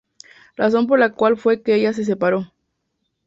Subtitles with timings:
[0.57, 2.51] Razón por la cual fue que ella se separó.